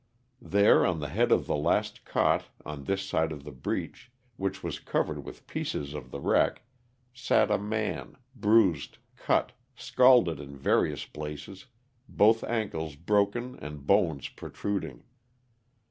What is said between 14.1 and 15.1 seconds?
protruding.